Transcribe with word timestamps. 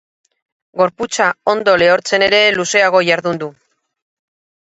Gorputza 0.81 1.27
ondo 1.53 1.75
lehortzen 1.81 2.25
ere 2.29 2.39
luzeago 2.55 3.03
jardun 3.11 3.43
du. 3.45 3.51